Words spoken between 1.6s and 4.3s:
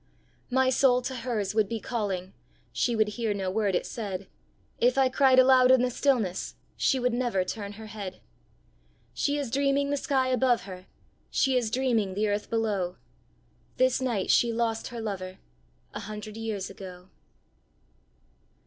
be calling She would hear no word it said;